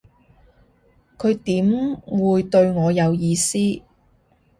[1.19, 3.59] 佢點會對我有意思